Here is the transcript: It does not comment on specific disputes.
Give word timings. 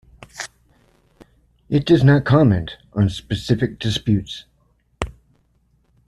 It 1.69 1.85
does 1.85 2.03
not 2.03 2.25
comment 2.25 2.77
on 2.93 3.07
specific 3.09 3.77
disputes. 3.77 4.45